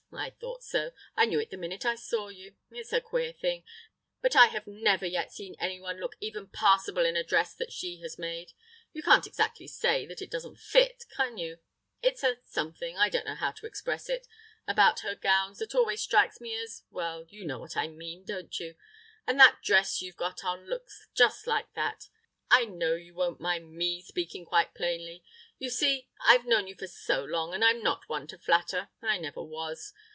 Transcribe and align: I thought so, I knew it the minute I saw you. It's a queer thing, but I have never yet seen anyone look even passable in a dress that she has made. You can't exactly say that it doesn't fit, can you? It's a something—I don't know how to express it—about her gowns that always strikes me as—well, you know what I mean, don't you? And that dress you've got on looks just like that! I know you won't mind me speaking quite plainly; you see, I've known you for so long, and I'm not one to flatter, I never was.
I 0.13 0.29
thought 0.29 0.61
so, 0.61 0.91
I 1.15 1.25
knew 1.25 1.39
it 1.39 1.49
the 1.51 1.57
minute 1.57 1.83
I 1.85 1.95
saw 1.95 2.27
you. 2.27 2.55
It's 2.69 2.91
a 2.93 2.99
queer 3.01 3.31
thing, 3.31 3.63
but 4.21 4.35
I 4.35 4.47
have 4.47 4.67
never 4.67 5.05
yet 5.05 5.31
seen 5.31 5.55
anyone 5.57 5.99
look 6.01 6.15
even 6.19 6.47
passable 6.47 7.05
in 7.05 7.15
a 7.15 7.23
dress 7.23 7.53
that 7.55 7.71
she 7.71 8.01
has 8.01 8.19
made. 8.19 8.51
You 8.93 9.01
can't 9.03 9.25
exactly 9.25 9.67
say 9.67 10.05
that 10.07 10.21
it 10.21 10.29
doesn't 10.29 10.59
fit, 10.59 11.05
can 11.15 11.37
you? 11.37 11.59
It's 12.03 12.23
a 12.23 12.35
something—I 12.43 13.07
don't 13.09 13.25
know 13.25 13.35
how 13.35 13.51
to 13.51 13.65
express 13.65 14.09
it—about 14.09 14.99
her 14.99 15.15
gowns 15.15 15.59
that 15.59 15.73
always 15.73 16.01
strikes 16.03 16.41
me 16.41 16.55
as—well, 16.61 17.25
you 17.29 17.45
know 17.45 17.57
what 17.59 17.77
I 17.77 17.87
mean, 17.87 18.23
don't 18.25 18.59
you? 18.59 18.75
And 19.25 19.39
that 19.39 19.61
dress 19.63 20.01
you've 20.01 20.17
got 20.17 20.43
on 20.43 20.67
looks 20.69 21.07
just 21.15 21.47
like 21.47 21.73
that! 21.75 22.09
I 22.53 22.65
know 22.65 22.95
you 22.95 23.13
won't 23.15 23.39
mind 23.39 23.71
me 23.73 24.01
speaking 24.01 24.43
quite 24.45 24.73
plainly; 24.73 25.23
you 25.57 25.69
see, 25.69 26.09
I've 26.27 26.45
known 26.45 26.67
you 26.67 26.75
for 26.75 26.87
so 26.87 27.23
long, 27.23 27.53
and 27.53 27.63
I'm 27.63 27.81
not 27.81 28.01
one 28.09 28.27
to 28.27 28.37
flatter, 28.37 28.89
I 29.01 29.17
never 29.19 29.41
was. 29.41 29.93